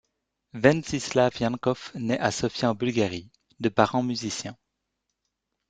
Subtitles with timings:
[0.55, 4.57] Ventsislav Yankoff naît à Sofia en Bulgarie, de parents musiciens.